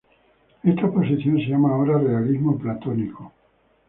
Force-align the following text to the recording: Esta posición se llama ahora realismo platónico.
Esta 0.63 0.91
posición 0.91 1.37
se 1.37 1.45
llama 1.51 1.75
ahora 1.75 1.99
realismo 1.99 2.57
platónico. 2.57 3.31